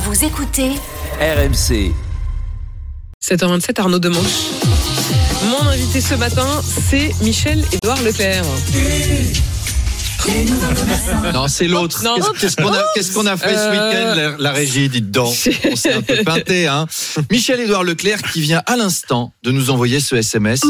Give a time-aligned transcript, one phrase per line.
[0.00, 0.70] Vous écoutez
[1.20, 1.92] RMC.
[3.22, 4.50] 7h27, Arnaud Demanche.
[5.50, 6.46] Mon invité ce matin,
[6.90, 8.44] c'est Michel-Édouard Leclerc.
[11.32, 12.02] Non, c'est l'autre.
[12.38, 12.56] Qu'est-ce-
[13.12, 15.34] qu'on a, fait ce Euh, week-end, la, la régie, dites donc?
[15.70, 16.86] On s'est un peu peinté, hein.
[17.30, 20.60] Michel-Édouard Leclerc qui vient à l'instant de nous envoyer ce SMS.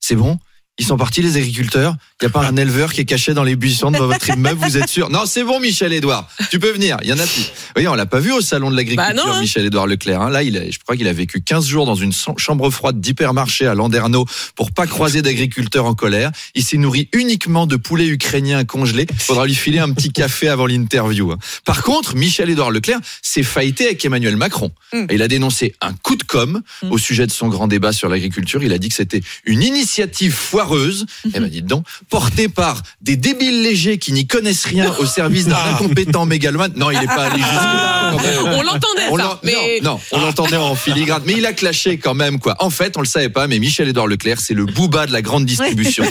[0.00, 0.38] C'est bon?
[0.78, 3.44] Ils sont partis, les agriculteurs Il n'y a pas un éleveur qui est caché dans
[3.44, 5.08] les buissons de votre immeuble, vous êtes sûr?
[5.08, 6.28] Non, c'est bon, Michel-Édouard.
[6.50, 7.52] Tu peux venir, il y en a plus.
[7.76, 9.40] Oui, on l'a pas vu au salon de l'agriculture, Bah hein.
[9.40, 10.20] Michel-Édouard Leclerc.
[10.20, 10.30] hein.
[10.30, 13.66] Là, il a- je crois qu'il a vécu 15 jours dans une chambre froide d'hypermarché
[13.68, 14.26] à Landerneau
[14.56, 16.32] pour pas croiser d'agriculteurs en colère.
[16.56, 19.06] Il s'est nourri uniquement de poulet ukrainien congelé.
[19.16, 21.30] Faudra lui filer un petit café avant l'interview.
[21.30, 21.38] hein.
[21.64, 24.72] Par contre, Michel-Édouard Leclerc s'est faillité avec Emmanuel Macron.
[24.92, 25.06] Mm.
[25.10, 26.90] Et il a dénoncé un coup de com Mm.
[26.90, 28.62] au sujet de son grand débat sur l'agriculture.
[28.64, 30.63] Il a dit que c'était une initiative foireuse,
[31.26, 35.46] eh ben dites donc, portée par des débiles légers qui n'y connaissent rien au service
[35.46, 36.72] d'un incompétent mégalomane.
[36.76, 38.12] Non, il n'est pas allé jusque-là.
[38.22, 38.54] même.
[38.54, 39.10] On l'entendait,
[39.42, 41.22] mais- Non, non, on l'entendait en filigrane.
[41.26, 42.56] Mais il a clashé quand même, quoi.
[42.60, 45.44] En fait, on le savait pas, mais Michel-Édouard Leclerc, c'est le booba de la grande
[45.46, 46.04] distribution.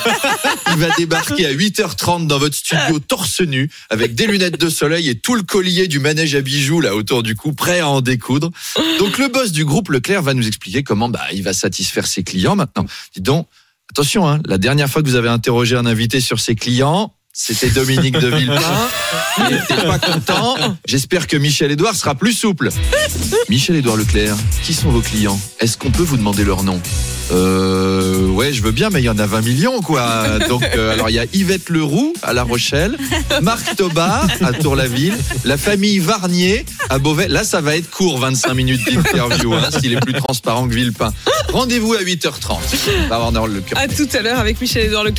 [0.72, 5.10] Il va débarquer à 8h30 dans votre studio torse nu, avec des lunettes de soleil
[5.10, 8.02] et tout le collier du manège à bijoux là autour du cou, prêt à en
[8.02, 8.50] découdre.
[9.00, 12.24] Donc le boss du groupe Leclerc va nous expliquer comment bah, il va satisfaire ses
[12.24, 12.86] clients maintenant.
[13.16, 13.48] Dis donc,
[13.94, 17.70] attention, hein, la dernière fois que vous avez interrogé un invité sur ses clients, c'était
[17.70, 18.88] Dominique de Villepin.
[19.38, 20.56] Il n'était pas content.
[20.88, 22.70] J'espère que Michel-Édouard sera plus souple.
[23.50, 25.40] Michel-Édouard Leclerc, qui sont vos clients?
[25.60, 26.82] Est-ce qu'on peut vous demander leur nom?
[27.32, 28.13] Euh,
[28.54, 30.40] je veux bien, mais il y en a 20 millions, quoi.
[30.48, 32.98] Donc, euh, alors il y a Yvette Leroux à La Rochelle,
[33.42, 37.28] Marc Toba à Tour-la-Ville, la famille Varnier à Beauvais.
[37.28, 41.14] Là, ça va être court, 25 minutes d'interview, hein, s'il est plus transparent que Villepin.
[41.52, 42.58] Rendez-vous à 8h30.
[43.06, 43.80] On va avoir le cœur.
[43.80, 45.12] À tout à l'heure avec Michel-Édouard Leclerc.